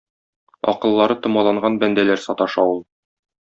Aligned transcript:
Акыллары 0.71 1.19
томаланган 1.27 1.77
бәндәләр 1.85 2.25
саташа 2.27 2.69
ул. 2.75 2.87